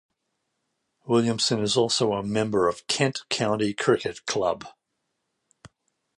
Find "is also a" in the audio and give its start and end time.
1.61-2.23